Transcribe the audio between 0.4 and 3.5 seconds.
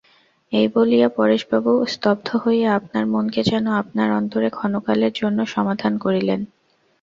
এই বলিয়া পরেশবাবু স্তব্ধ হইয়া আপনার মনকে